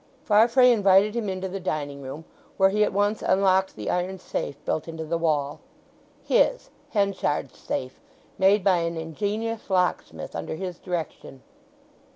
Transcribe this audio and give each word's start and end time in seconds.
Farfrae 0.23 0.71
invited 0.71 1.15
him 1.15 1.29
into 1.29 1.47
the 1.47 1.59
dining 1.59 2.01
room, 2.01 2.25
where 2.57 2.69
he 2.71 2.83
at 2.83 2.91
once 2.91 3.21
unlocked 3.21 3.75
the 3.75 3.91
iron 3.91 4.17
safe 4.17 4.55
built 4.65 4.87
into 4.87 5.05
the 5.05 5.19
wall, 5.19 5.59
his, 6.23 6.71
Henchard's 6.89 7.59
safe, 7.59 8.01
made 8.39 8.63
by 8.63 8.77
an 8.77 8.97
ingenious 8.97 9.69
locksmith 9.69 10.35
under 10.35 10.55
his 10.55 10.79
direction. 10.79 11.43